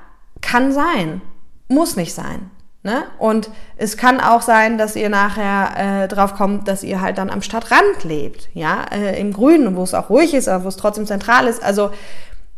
[0.40, 1.20] kann sein,
[1.68, 2.50] muss nicht sein.
[2.84, 3.04] Ne?
[3.18, 7.30] Und es kann auch sein, dass ihr nachher äh, drauf kommt, dass ihr halt dann
[7.30, 10.76] am Stadtrand lebt, ja, äh, im Grünen, wo es auch ruhig ist, aber wo es
[10.76, 11.62] trotzdem zentral ist.
[11.62, 11.90] Also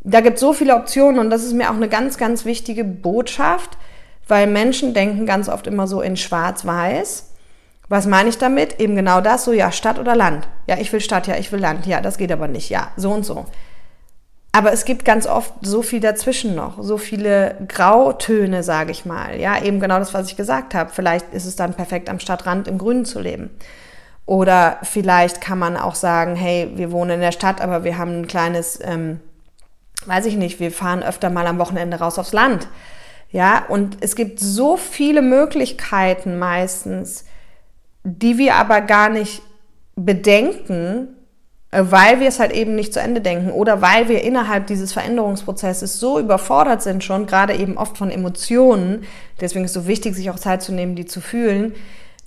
[0.01, 2.85] da gibt es so viele Optionen und das ist mir auch eine ganz, ganz wichtige
[2.85, 3.77] Botschaft,
[4.27, 7.31] weil Menschen denken ganz oft immer so in Schwarz-Weiß.
[7.89, 8.81] Was meine ich damit?
[8.81, 10.49] Eben genau das, so ja, Stadt oder Land.
[10.67, 11.85] Ja, ich will Stadt, ja, ich will Land.
[11.87, 12.71] Ja, das geht aber nicht.
[12.71, 13.45] Ja, so und so.
[14.55, 19.41] Aber es gibt ganz oft so viel dazwischen noch, so viele Grautöne, sage ich mal.
[19.41, 20.93] Ja, eben genau das, was ich gesagt habe.
[20.95, 23.51] Vielleicht ist es dann perfekt am Stadtrand im Grünen zu leben.
[24.27, 28.21] Oder vielleicht kann man auch sagen, hey, wir wohnen in der Stadt, aber wir haben
[28.21, 29.19] ein kleines, ähm,
[30.07, 32.69] weiß ich nicht, wir fahren öfter mal am Wochenende raus aufs Land.
[33.33, 37.25] Ja, und es gibt so viele Möglichkeiten meistens,
[38.05, 39.43] die wir aber gar nicht
[39.97, 41.09] bedenken,
[41.77, 45.99] weil wir es halt eben nicht zu Ende denken oder weil wir innerhalb dieses Veränderungsprozesses
[45.99, 49.05] so überfordert sind schon, gerade eben oft von Emotionen,
[49.41, 51.75] deswegen ist es so wichtig, sich auch Zeit zu nehmen, die zu fühlen,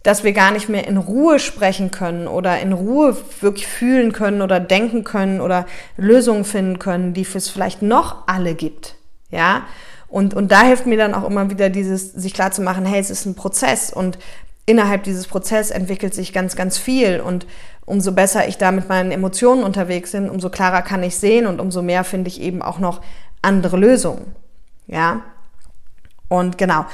[0.04, 4.42] dass wir gar nicht mehr in Ruhe sprechen können oder in Ruhe wirklich fühlen können
[4.42, 5.66] oder denken können oder
[5.98, 8.96] Lösungen finden können, die es vielleicht noch alle gibt.
[9.32, 9.64] Ja,
[10.08, 13.00] und, und da hilft mir dann auch immer wieder dieses, sich klar zu machen, hey,
[13.00, 14.18] es ist ein Prozess und
[14.66, 17.46] innerhalb dieses Prozesses entwickelt sich ganz, ganz viel und
[17.88, 21.60] umso besser ich da mit meinen Emotionen unterwegs bin, umso klarer kann ich sehen und
[21.60, 23.02] umso mehr finde ich eben auch noch
[23.42, 24.36] andere Lösungen.
[24.88, 25.22] Ja.
[26.28, 26.86] Und genau.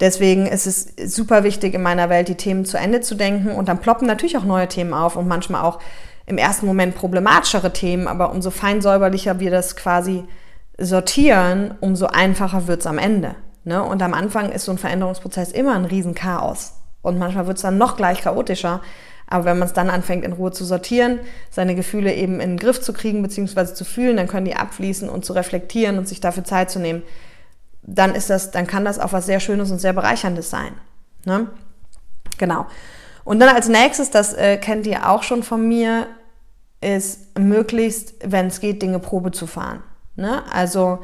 [0.00, 3.68] Deswegen ist es super wichtig in meiner Welt, die Themen zu Ende zu denken und
[3.68, 5.78] dann ploppen natürlich auch neue Themen auf und manchmal auch
[6.26, 10.24] im ersten Moment problematischere Themen, aber umso feinsäuberlicher wir das quasi
[10.78, 13.36] sortieren, umso einfacher wird es am Ende.
[13.64, 13.82] Ne?
[13.82, 16.72] Und am Anfang ist so ein Veränderungsprozess immer ein Riesenchaos.
[17.02, 18.80] Und manchmal wird es dann noch gleich chaotischer,
[19.30, 22.58] aber wenn man es dann anfängt, in Ruhe zu sortieren, seine Gefühle eben in den
[22.58, 23.74] Griff zu kriegen bzw.
[23.74, 27.02] zu fühlen, dann können die abfließen und zu reflektieren und sich dafür Zeit zu nehmen,
[27.82, 30.72] dann ist das, dann kann das auch was sehr Schönes und sehr Bereicherndes sein.
[31.24, 31.46] Ne?
[32.38, 32.66] Genau.
[33.24, 36.08] Und dann als nächstes, das äh, kennt ihr auch schon von mir,
[36.80, 39.82] ist möglichst, wenn es geht, Dinge Probe zu fahren.
[40.16, 40.42] Ne?
[40.52, 41.00] Also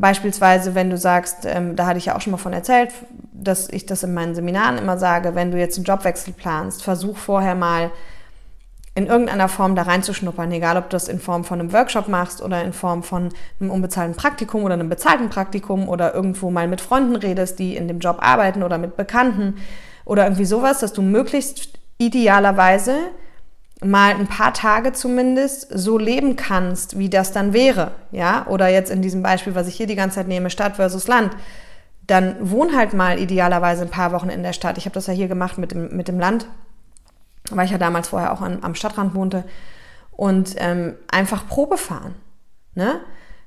[0.00, 2.92] Beispielsweise, wenn du sagst, ähm, da hatte ich ja auch schon mal von erzählt,
[3.32, 7.16] dass ich das in meinen Seminaren immer sage, wenn du jetzt einen Jobwechsel planst, versuch
[7.16, 7.90] vorher mal
[8.94, 12.40] in irgendeiner Form da reinzuschnuppern, egal ob du das in Form von einem Workshop machst
[12.42, 13.28] oder in Form von
[13.60, 17.88] einem unbezahlten Praktikum oder einem bezahlten Praktikum oder irgendwo mal mit Freunden redest, die in
[17.88, 19.56] dem Job arbeiten oder mit Bekannten
[20.06, 22.96] oder irgendwie sowas, dass du möglichst idealerweise
[23.82, 28.90] mal ein paar Tage zumindest so leben kannst, wie das dann wäre, ja, oder jetzt
[28.90, 31.36] in diesem Beispiel, was ich hier die ganze Zeit nehme, Stadt versus Land,
[32.06, 34.78] dann wohn halt mal idealerweise ein paar Wochen in der Stadt.
[34.78, 36.46] Ich habe das ja hier gemacht mit dem, mit dem Land,
[37.50, 39.44] weil ich ja damals vorher auch an, am Stadtrand wohnte
[40.12, 42.14] und ähm, einfach Probe fahren,
[42.74, 43.00] ne?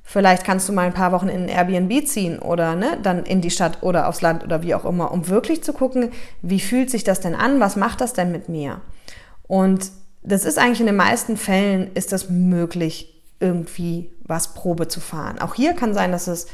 [0.03, 3.41] Vielleicht kannst du mal ein paar Wochen in ein Airbnb ziehen oder ne, dann in
[3.41, 6.11] die Stadt oder aufs Land oder wie auch immer, um wirklich zu gucken,
[6.41, 8.81] wie fühlt sich das denn an, was macht das denn mit mir?
[9.43, 14.99] Und das ist eigentlich in den meisten Fällen ist das möglich, irgendwie was Probe zu
[14.99, 15.39] fahren.
[15.39, 16.47] Auch hier kann sein, dass es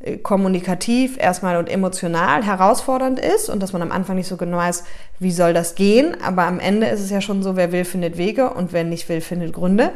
[0.00, 4.58] äh, kommunikativ erstmal und emotional herausfordernd ist und dass man am Anfang nicht so genau
[4.58, 4.84] weiß,
[5.18, 6.16] wie soll das gehen.
[6.22, 9.08] Aber am Ende ist es ja schon so, wer will, findet Wege und wer nicht
[9.08, 9.90] will, findet Gründe.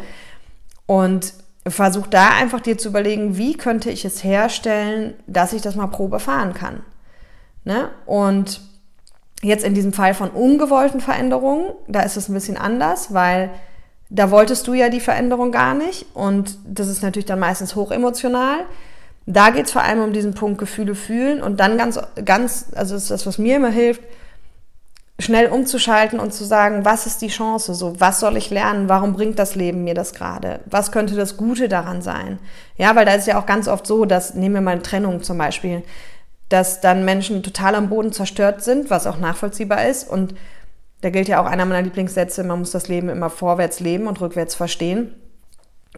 [0.87, 1.33] Und
[1.66, 5.87] versuch da einfach dir zu überlegen, wie könnte ich es herstellen, dass ich das mal
[5.87, 6.83] Probe fahren kann.
[7.64, 7.88] Ne?
[8.05, 8.61] Und
[9.44, 13.50] jetzt in diesem Fall von ungewollten Veränderungen, da ist es ein bisschen anders, weil
[14.11, 18.61] da wolltest du ja die Veränderung gar nicht und das ist natürlich dann meistens hochemotional.
[19.26, 22.94] Da geht es vor allem um diesen Punkt Gefühle fühlen und dann ganz, ganz, also
[22.94, 24.02] das ist das, was mir immer hilft,
[25.18, 27.74] schnell umzuschalten und zu sagen, was ist die Chance?
[27.74, 28.88] So, was soll ich lernen?
[28.88, 30.61] Warum bringt das Leben mir das gerade?
[30.66, 32.38] Was könnte das Gute daran sein?
[32.76, 35.22] Ja, weil da ist ja auch ganz oft so, dass, nehmen wir mal eine Trennung
[35.22, 35.83] zum Beispiel,
[36.54, 40.08] dass dann Menschen total am Boden zerstört sind, was auch nachvollziehbar ist.
[40.08, 40.36] Und
[41.00, 44.20] da gilt ja auch einer meiner Lieblingssätze, man muss das Leben immer vorwärts leben und
[44.20, 45.16] rückwärts verstehen.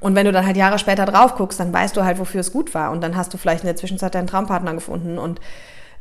[0.00, 2.52] Und wenn du dann halt Jahre später drauf guckst, dann weißt du halt, wofür es
[2.52, 2.90] gut war.
[2.90, 5.42] Und dann hast du vielleicht in der Zwischenzeit deinen Traumpartner gefunden und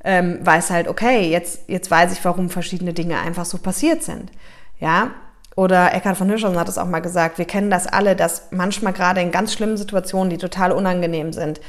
[0.06, 4.32] ähm, weißt halt, okay, jetzt, jetzt weiß ich, warum verschiedene Dinge einfach so passiert sind.
[4.80, 5.12] Ja,
[5.58, 8.94] oder Eckhard von Hirschhausen hat es auch mal gesagt, wir kennen das alle, dass manchmal
[8.94, 11.60] gerade in ganz schlimmen Situationen, die total unangenehm sind,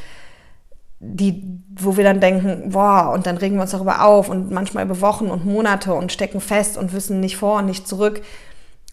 [0.98, 4.84] die, wo wir dann denken, boah, und dann regen wir uns darüber auf und manchmal
[4.84, 8.22] über Wochen und Monate und stecken fest und wissen nicht vor und nicht zurück.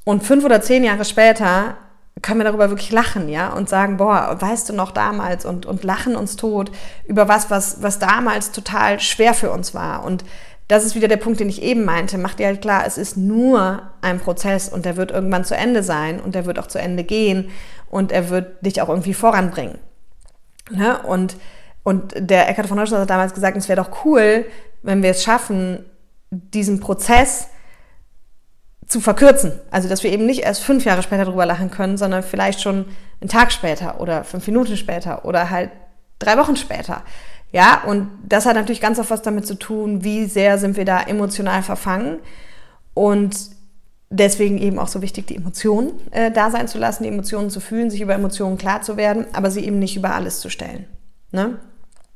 [0.04, 1.78] Und fünf oder zehn Jahre später
[2.22, 5.84] können wir darüber wirklich lachen, ja, und sagen, boah, weißt du noch damals und, und
[5.84, 6.72] lachen uns tot
[7.06, 10.04] über was, was, was damals total schwer für uns war.
[10.06, 10.24] Und
[10.68, 12.18] das ist wieder der Punkt, den ich eben meinte.
[12.18, 15.84] Mach dir halt klar, es ist nur ein Prozess und der wird irgendwann zu Ende
[15.84, 17.50] sein und der wird auch zu Ende gehen
[17.90, 19.80] und er wird dich auch irgendwie voranbringen.
[20.72, 21.02] Ne?
[21.04, 21.38] Und,
[21.84, 24.46] und der Eckhard von Neustadt hat damals gesagt, es wäre doch cool,
[24.82, 25.86] wenn wir es schaffen,
[26.32, 27.48] diesen Prozess
[28.88, 29.54] zu verkürzen.
[29.72, 32.86] Also, dass wir eben nicht erst fünf Jahre später drüber lachen können, sondern vielleicht schon
[33.22, 35.72] einen Tag später oder fünf Minuten später oder halt
[36.20, 37.04] drei Wochen später.
[37.52, 40.86] Ja, und das hat natürlich ganz oft was damit zu tun, wie sehr sind wir
[40.86, 42.20] da emotional verfangen
[42.94, 43.36] und
[44.10, 47.60] deswegen eben auch so wichtig, die Emotionen äh, da sein zu lassen, die Emotionen zu
[47.60, 50.86] fühlen, sich über Emotionen klar zu werden, aber sie eben nicht über alles zu stellen.
[51.32, 51.60] Ne?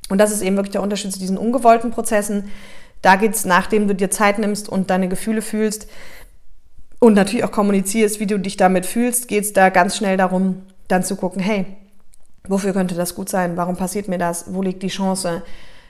[0.08, 2.50] Und das ist eben wirklich der Unterschied zu diesen ungewollten Prozessen.
[3.02, 5.86] Da geht es, nachdem du dir Zeit nimmst und deine Gefühle fühlst,
[7.00, 10.62] und natürlich auch kommunizierst, wie du dich damit fühlst, geht es da ganz schnell darum,
[10.88, 11.66] dann zu gucken, hey,
[12.48, 13.56] wofür könnte das gut sein?
[13.56, 14.52] Warum passiert mir das?
[14.52, 15.42] Wo liegt die Chance?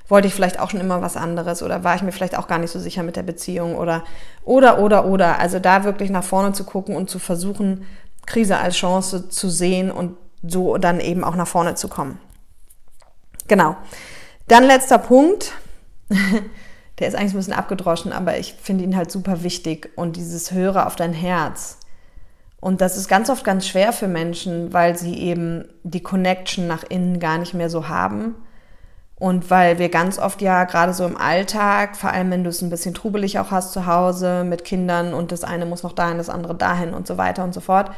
[0.08, 2.58] Wollte ich vielleicht auch schon immer was anderes oder war ich mir vielleicht auch gar
[2.58, 4.04] nicht so sicher mit der Beziehung oder
[4.44, 5.38] oder oder oder.
[5.38, 7.84] Also da wirklich nach vorne zu gucken und zu versuchen,
[8.26, 12.18] Krise als Chance zu sehen und so dann eben auch nach vorne zu kommen.
[13.48, 13.76] Genau.
[14.48, 15.52] Dann letzter Punkt.
[16.98, 19.90] der ist eigentlich ein bisschen abgedroschen, aber ich finde ihn halt super wichtig.
[19.94, 21.78] Und dieses Höre auf dein Herz.
[22.60, 26.82] Und das ist ganz oft ganz schwer für Menschen, weil sie eben die Connection nach
[26.82, 28.34] innen gar nicht mehr so haben.
[29.14, 32.62] Und weil wir ganz oft ja gerade so im Alltag, vor allem wenn du es
[32.62, 36.18] ein bisschen trubelig auch hast zu Hause mit Kindern und das eine muss noch dahin,
[36.18, 37.90] das andere dahin und so weiter und so fort,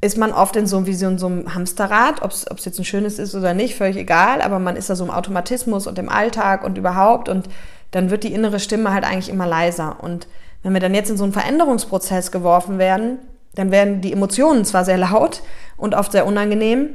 [0.00, 3.18] ist man oft in so, so, in so einem Hamsterrad, ob es jetzt ein schönes
[3.18, 6.64] ist oder nicht, völlig egal, aber man ist da so im Automatismus und im Alltag
[6.64, 7.48] und überhaupt und
[7.90, 9.96] dann wird die innere Stimme halt eigentlich immer leiser.
[10.00, 10.26] Und
[10.62, 13.18] wenn wir dann jetzt in so einen Veränderungsprozess geworfen werden,
[13.54, 15.42] dann werden die Emotionen zwar sehr laut
[15.76, 16.90] und oft sehr unangenehm,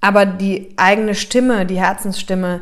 [0.00, 2.60] aber die eigene Stimme, die Herzensstimme,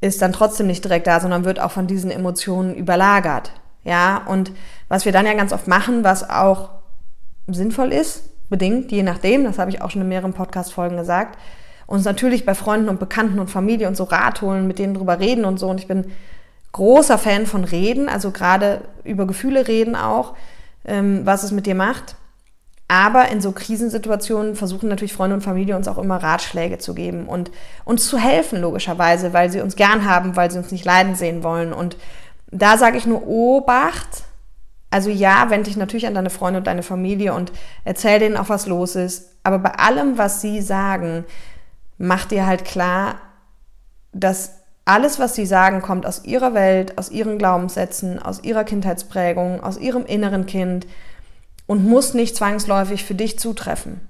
[0.00, 3.52] ist dann trotzdem nicht direkt da, sondern wird auch von diesen Emotionen überlagert.
[3.84, 4.52] Ja, und
[4.88, 6.70] was wir dann ja ganz oft machen, was auch
[7.48, 11.36] sinnvoll ist, bedingt, je nachdem, das habe ich auch schon in mehreren Podcast-Folgen gesagt,
[11.88, 15.18] uns natürlich bei Freunden und Bekannten und Familie und so Rat holen, mit denen drüber
[15.18, 15.68] reden und so.
[15.68, 16.12] Und ich bin
[16.70, 20.34] großer Fan von Reden, also gerade über Gefühle reden auch,
[20.84, 22.14] ähm, was es mit dir macht.
[22.88, 27.26] Aber in so Krisensituationen versuchen natürlich Freunde und Familie uns auch immer Ratschläge zu geben
[27.26, 27.50] und
[27.84, 31.42] uns zu helfen, logischerweise, weil sie uns gern haben, weil sie uns nicht leiden sehen
[31.42, 31.72] wollen.
[31.72, 31.96] Und
[32.50, 34.24] da sage ich nur Obacht,
[34.92, 37.50] also ja, wende dich natürlich an deine Freunde und deine Familie und
[37.84, 39.36] erzähl denen auch, was los ist.
[39.42, 41.24] Aber bei allem, was sie sagen,
[41.96, 43.16] mach dir halt klar,
[44.12, 49.62] dass alles, was sie sagen, kommt aus ihrer Welt, aus ihren Glaubenssätzen, aus ihrer Kindheitsprägung,
[49.62, 50.86] aus ihrem inneren Kind
[51.66, 54.00] und muss nicht zwangsläufig für dich zutreffen.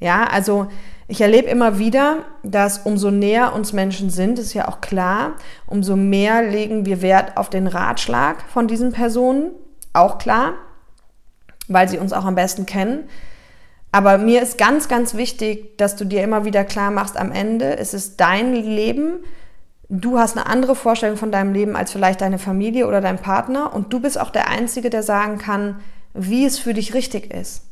[0.00, 0.66] Ja, also
[1.06, 5.36] ich erlebe immer wieder, dass umso näher uns Menschen sind, ist ja auch klar,
[5.66, 9.52] umso mehr legen wir Wert auf den Ratschlag von diesen Personen
[9.96, 10.54] auch klar,
[11.68, 13.08] weil sie uns auch am besten kennen.
[13.92, 17.78] Aber mir ist ganz, ganz wichtig, dass du dir immer wieder klar machst, am Ende
[17.78, 19.20] es ist dein Leben.
[19.88, 23.74] Du hast eine andere Vorstellung von deinem Leben als vielleicht deine Familie oder dein Partner.
[23.74, 25.80] Und du bist auch der Einzige, der sagen kann,
[26.12, 27.62] wie es für dich richtig ist.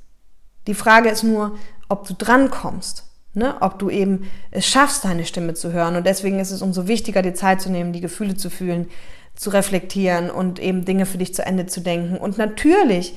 [0.67, 1.59] Die Frage ist nur,
[1.89, 3.57] ob du drankommst, ne?
[3.61, 5.97] ob du eben es schaffst, deine Stimme zu hören.
[5.97, 8.89] Und deswegen ist es umso wichtiger, die Zeit zu nehmen, die Gefühle zu fühlen,
[9.35, 12.17] zu reflektieren und eben Dinge für dich zu Ende zu denken.
[12.17, 13.17] Und natürlich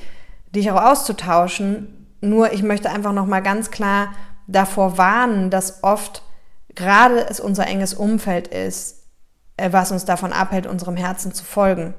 [0.54, 2.06] dich auch auszutauschen.
[2.20, 4.12] Nur ich möchte einfach nochmal ganz klar
[4.46, 6.22] davor warnen, dass oft
[6.74, 9.04] gerade es unser enges Umfeld ist,
[9.56, 11.94] äh, was uns davon abhält, unserem Herzen zu folgen.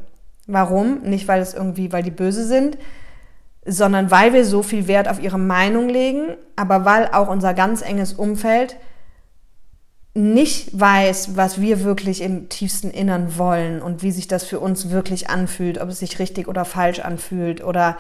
[0.48, 1.02] Warum?
[1.04, 2.78] Nicht, weil es irgendwie, weil die böse sind,
[3.66, 7.82] sondern weil wir so viel Wert auf ihre Meinung legen, aber weil auch unser ganz
[7.82, 8.78] enges Umfeld
[10.14, 14.90] nicht weiß, was wir wirklich im tiefsten Innern wollen und wie sich das für uns
[14.90, 17.98] wirklich anfühlt, ob es sich richtig oder falsch anfühlt oder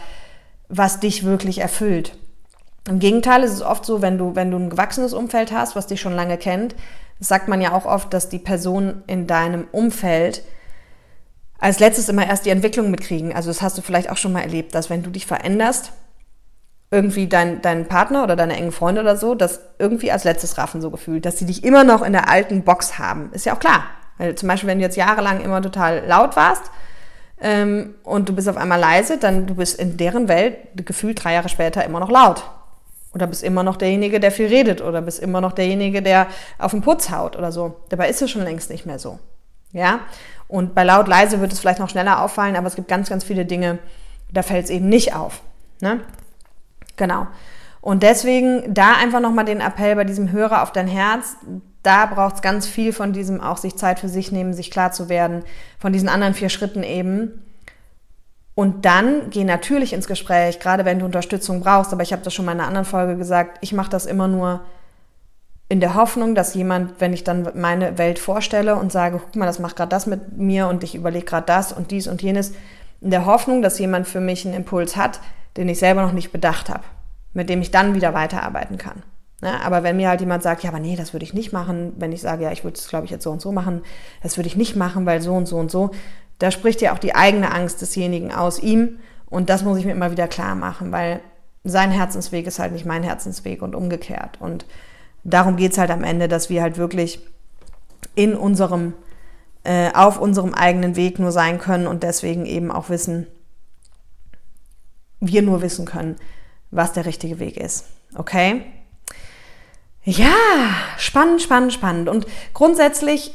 [0.68, 2.18] was dich wirklich erfüllt.
[2.88, 5.88] Im Gegenteil ist es oft so, wenn du, wenn du ein gewachsenes Umfeld hast, was
[5.88, 6.76] dich schon lange kennt,
[7.20, 10.44] sagt man ja auch oft, dass die Personen in deinem Umfeld
[11.60, 13.34] als letztes immer erst die Entwicklung mitkriegen.
[13.34, 15.92] Also das hast du vielleicht auch schon mal erlebt, dass wenn du dich veränderst,
[16.92, 20.82] irgendwie dein, dein Partner oder deine engen Freunde oder so, das irgendwie als letztes raffen
[20.82, 23.32] so gefühlt, dass sie dich immer noch in der alten Box haben.
[23.32, 23.84] Ist ja auch klar.
[24.18, 26.64] Weil zum Beispiel, wenn du jetzt jahrelang immer total laut warst
[27.40, 31.34] ähm, und du bist auf einmal leise, dann du bist in deren Welt gefühlt drei
[31.34, 32.44] Jahre später immer noch laut.
[33.14, 34.82] Oder bist immer noch derjenige, der viel redet.
[34.82, 37.78] Oder bist immer noch derjenige, der auf den Putz haut oder so.
[37.90, 39.20] Dabei ist es schon längst nicht mehr so.
[39.72, 40.02] Ja?
[40.48, 43.24] Und bei laut, leise wird es vielleicht noch schneller auffallen, aber es gibt ganz, ganz
[43.24, 43.80] viele Dinge,
[44.32, 45.42] da fällt es eben nicht auf.
[45.82, 46.02] Ne?
[47.00, 47.28] Genau.
[47.82, 51.38] Und deswegen da einfach nochmal den Appell bei diesem Hörer auf dein Herz.
[51.82, 54.92] Da braucht es ganz viel von diesem auch sich Zeit für sich nehmen, sich klar
[54.92, 55.44] zu werden,
[55.80, 57.42] von diesen anderen vier Schritten eben.
[58.54, 61.94] Und dann geh natürlich ins Gespräch, gerade wenn du Unterstützung brauchst.
[61.94, 63.60] Aber ich habe das schon mal in einer anderen Folge gesagt.
[63.62, 64.60] Ich mache das immer nur
[65.70, 69.46] in der Hoffnung, dass jemand, wenn ich dann meine Welt vorstelle und sage, guck mal,
[69.46, 72.52] das macht gerade das mit mir und ich überlege gerade das und dies und jenes,
[73.00, 75.22] in der Hoffnung, dass jemand für mich einen Impuls hat,
[75.58, 76.84] den ich selber noch nicht bedacht habe,
[77.34, 79.04] mit dem ich dann wieder weiterarbeiten kann.
[79.42, 79.62] Ne?
[79.64, 82.12] Aber wenn mir halt jemand sagt, ja, aber nee, das würde ich nicht machen, wenn
[82.12, 83.82] ich sage, ja, ich würde es, glaube ich, jetzt so und so machen,
[84.22, 85.92] das würde ich nicht machen, weil so und so und so,
[86.40, 89.92] da spricht ja auch die eigene Angst desjenigen aus ihm und das muss ich mir
[89.92, 91.22] immer wieder klar machen, weil
[91.64, 94.40] sein Herzensweg ist halt nicht mein Herzensweg und umgekehrt.
[94.40, 94.66] Und
[95.24, 97.20] darum geht es halt am Ende, dass wir halt wirklich
[98.16, 98.94] in unserem,
[99.64, 103.28] äh, auf unserem eigenen Weg nur sein können und deswegen eben auch wissen,
[105.20, 106.16] wir nur wissen können,
[106.72, 107.86] was der richtige Weg ist.
[108.16, 108.64] Okay?
[110.04, 110.34] Ja,
[110.98, 112.10] spannend, spannend, spannend.
[112.10, 113.34] Und grundsätzlich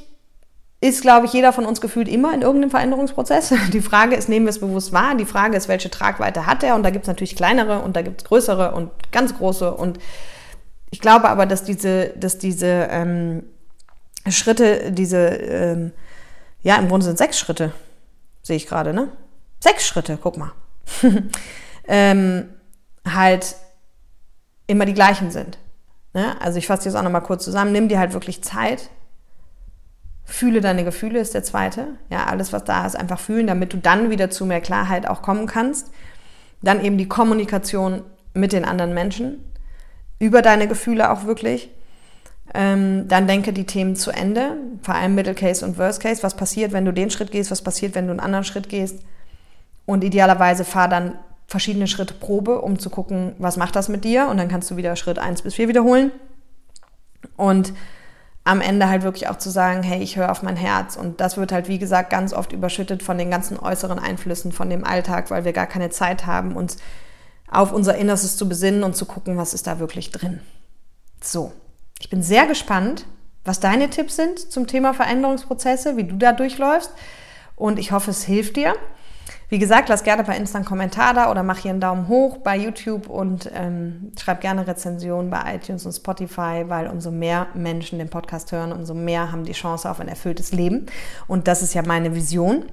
[0.80, 3.54] ist, glaube ich, jeder von uns gefühlt immer in irgendeinem Veränderungsprozess.
[3.72, 5.14] Die Frage ist, nehmen wir es bewusst wahr?
[5.14, 6.74] Die Frage ist, welche Tragweite hat er?
[6.74, 9.72] Und da gibt es natürlich kleinere und da gibt es größere und ganz große.
[9.72, 9.98] Und
[10.90, 13.44] ich glaube aber, dass diese, dass diese ähm,
[14.28, 15.92] Schritte, diese, ähm,
[16.62, 17.72] ja, im Grunde sind sechs Schritte,
[18.42, 19.08] sehe ich gerade, ne?
[19.60, 20.52] Sechs Schritte, guck mal.
[21.88, 22.48] ähm,
[23.06, 23.56] halt
[24.66, 25.58] immer die gleichen sind.
[26.14, 26.40] Ne?
[26.40, 27.72] Also ich fasse jetzt auch nochmal kurz zusammen.
[27.72, 28.90] Nimm dir halt wirklich Zeit.
[30.24, 31.88] Fühle deine Gefühle ist der zweite.
[32.08, 35.20] Ja, alles, was da ist, einfach fühlen, damit du dann wieder zu mehr Klarheit auch
[35.20, 35.90] kommen kannst.
[36.62, 39.44] Dann eben die Kommunikation mit den anderen Menschen.
[40.18, 41.70] Über deine Gefühle auch wirklich.
[42.54, 46.22] Ähm, dann denke die Themen zu Ende, vor allem Middle Case und Worst Case.
[46.22, 47.50] Was passiert, wenn du den Schritt gehst?
[47.50, 49.00] Was passiert, wenn du einen anderen Schritt gehst?
[49.86, 54.28] Und idealerweise fahr dann verschiedene Schritte Probe, um zu gucken, was macht das mit dir.
[54.28, 56.10] Und dann kannst du wieder Schritt 1 bis 4 wiederholen.
[57.36, 57.72] Und
[58.44, 60.96] am Ende halt wirklich auch zu sagen, hey, ich höre auf mein Herz.
[60.96, 64.68] Und das wird halt, wie gesagt, ganz oft überschüttet von den ganzen äußeren Einflüssen, von
[64.68, 66.76] dem Alltag, weil wir gar keine Zeit haben, uns
[67.50, 70.40] auf unser Innerstes zu besinnen und zu gucken, was ist da wirklich drin.
[71.22, 71.52] So,
[72.00, 73.06] ich bin sehr gespannt,
[73.44, 76.90] was deine Tipps sind zum Thema Veränderungsprozesse, wie du da durchläufst.
[77.56, 78.74] Und ich hoffe, es hilft dir.
[79.54, 82.38] Wie gesagt, lass gerne bei Insta einen Kommentar da oder mach hier einen Daumen hoch
[82.38, 88.00] bei YouTube und ähm, schreib gerne Rezensionen bei iTunes und Spotify, weil umso mehr Menschen
[88.00, 90.86] den Podcast hören, umso mehr haben die Chance auf ein erfülltes Leben.
[91.28, 92.64] Und das ist ja meine Vision.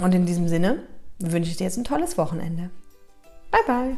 [0.00, 0.82] Und in diesem Sinne
[1.20, 2.70] wünsche ich dir jetzt ein tolles Wochenende.
[3.52, 3.96] Bye, bye.